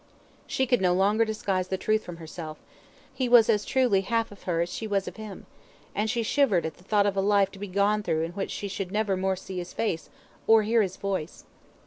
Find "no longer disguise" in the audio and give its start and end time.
0.81-1.67